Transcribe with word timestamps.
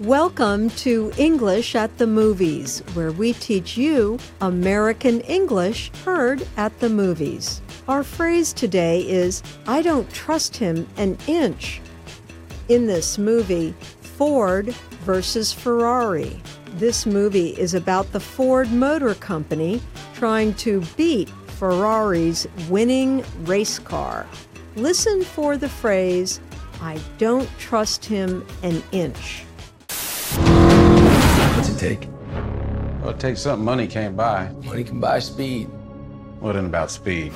Welcome 0.00 0.70
to 0.70 1.12
English 1.18 1.74
at 1.74 1.98
the 1.98 2.06
Movies, 2.06 2.82
where 2.94 3.12
we 3.12 3.34
teach 3.34 3.76
you 3.76 4.18
American 4.40 5.20
English 5.20 5.92
heard 6.06 6.48
at 6.56 6.80
the 6.80 6.88
movies. 6.88 7.60
Our 7.86 8.02
phrase 8.02 8.54
today 8.54 9.02
is 9.02 9.42
I 9.66 9.82
don't 9.82 10.10
trust 10.10 10.56
him 10.56 10.88
an 10.96 11.18
inch. 11.26 11.82
In 12.70 12.86
this 12.86 13.18
movie, 13.18 13.74
Ford 14.00 14.68
versus 15.04 15.52
Ferrari. 15.52 16.40
This 16.76 17.04
movie 17.04 17.50
is 17.58 17.74
about 17.74 18.10
the 18.12 18.20
Ford 18.20 18.72
Motor 18.72 19.14
Company 19.16 19.82
trying 20.14 20.54
to 20.54 20.80
beat 20.96 21.28
Ferrari's 21.58 22.46
winning 22.70 23.22
race 23.40 23.78
car. 23.78 24.26
Listen 24.76 25.22
for 25.24 25.58
the 25.58 25.68
phrase, 25.68 26.40
I 26.80 26.98
don't 27.18 27.50
trust 27.58 28.06
him 28.06 28.46
an 28.62 28.82
inch. 28.92 29.44
What's 31.80 31.98
take? 31.98 32.08
Well, 33.00 33.08
it 33.08 33.18
takes 33.18 33.40
something 33.40 33.64
money 33.64 33.86
can't 33.86 34.14
buy. 34.14 34.50
Money 34.64 34.84
can 34.84 35.00
buy 35.00 35.18
speed. 35.18 35.64
What 36.38 36.54
in 36.54 36.66
about 36.66 36.90
speed? 36.90 37.32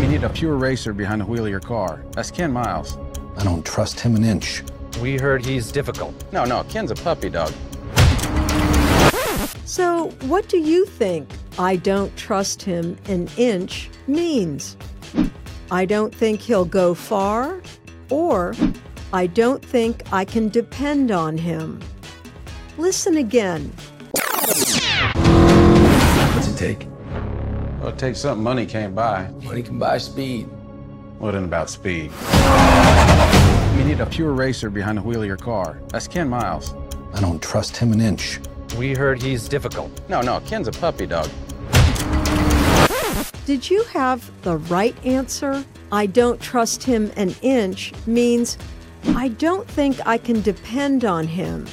You 0.00 0.08
need 0.08 0.24
a 0.24 0.28
pure 0.28 0.56
racer 0.56 0.92
behind 0.92 1.20
the 1.20 1.24
wheel 1.24 1.44
of 1.44 1.50
your 1.50 1.60
car. 1.60 2.02
That's 2.10 2.32
Ken 2.32 2.52
Miles. 2.52 2.98
I 3.36 3.44
don't 3.44 3.64
trust 3.64 4.00
him 4.00 4.16
an 4.16 4.24
inch. 4.24 4.64
We 5.00 5.16
heard 5.16 5.46
he's 5.46 5.70
difficult. 5.70 6.12
No, 6.32 6.44
no, 6.44 6.64
Ken's 6.64 6.90
a 6.90 6.96
puppy 6.96 7.30
dog. 7.30 7.52
So, 9.64 10.08
what 10.22 10.48
do 10.48 10.58
you 10.58 10.84
think 10.84 11.28
I 11.60 11.76
don't 11.76 12.14
trust 12.16 12.62
him 12.62 12.98
an 13.06 13.28
inch 13.36 13.90
means? 14.08 14.76
I 15.70 15.84
don't 15.84 16.12
think 16.12 16.40
he'll 16.40 16.64
go 16.64 16.94
far, 16.94 17.62
or 18.10 18.56
I 19.12 19.28
don't 19.28 19.64
think 19.64 20.02
I 20.12 20.24
can 20.24 20.48
depend 20.48 21.12
on 21.12 21.38
him. 21.38 21.80
Listen 22.78 23.18
again. 23.18 23.70
What's 24.12 24.78
it 26.48 26.56
take? 26.56 26.86
Well, 27.80 27.88
it 27.88 27.98
takes 27.98 28.20
something 28.20 28.42
money 28.42 28.64
can't 28.64 28.94
buy. 28.94 29.28
Money 29.42 29.62
can 29.62 29.78
buy 29.78 29.98
speed. 29.98 30.44
What 31.18 31.34
in 31.34 31.44
about 31.44 31.68
speed? 31.68 32.10
You 33.76 33.84
need 33.84 34.00
a 34.00 34.06
pure 34.06 34.32
racer 34.32 34.70
behind 34.70 34.96
the 34.96 35.02
wheel 35.02 35.20
of 35.20 35.26
your 35.26 35.36
car. 35.36 35.80
That's 35.88 36.08
Ken 36.08 36.30
Miles. 36.30 36.74
I 37.12 37.20
don't 37.20 37.42
trust 37.42 37.76
him 37.76 37.92
an 37.92 38.00
inch. 38.00 38.40
We 38.78 38.94
heard 38.94 39.20
he's 39.20 39.48
difficult. 39.48 39.90
No, 40.08 40.22
no, 40.22 40.40
Ken's 40.40 40.66
a 40.66 40.72
puppy 40.72 41.04
dog. 41.06 41.28
Did 43.44 43.68
you 43.68 43.84
have 43.84 44.30
the 44.42 44.56
right 44.56 44.96
answer? 45.04 45.62
I 45.90 46.06
don't 46.06 46.40
trust 46.40 46.82
him 46.82 47.12
an 47.16 47.34
inch 47.42 47.92
means 48.06 48.56
I 49.08 49.28
don't 49.28 49.68
think 49.68 50.00
I 50.06 50.16
can 50.16 50.40
depend 50.40 51.04
on 51.04 51.26
him. 51.26 51.66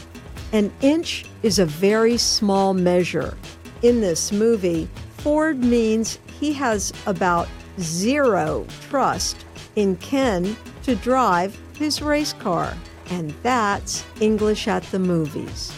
An 0.52 0.72
inch 0.82 1.26
is 1.44 1.60
a 1.60 1.66
very 1.66 2.18
small 2.18 2.74
measure. 2.74 3.38
In 3.84 4.02
this 4.02 4.32
movie, 4.32 4.90
Ford 5.18 5.60
means 5.60 6.18
he 6.40 6.54
has 6.54 6.92
about 7.06 7.48
zero 7.80 8.66
trust 8.90 9.46
in 9.76 9.96
Ken 9.98 10.58
to 10.84 10.96
drive 10.96 11.58
his 11.78 12.02
race 12.02 12.34
car. 12.34 12.76
And 13.12 13.34
that's 13.44 14.04
English 14.20 14.68
at 14.68 14.84
the 14.92 15.00
movies. 15.00 15.72